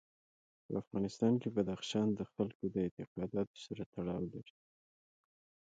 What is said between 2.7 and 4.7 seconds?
د اعتقاداتو سره تړاو لري.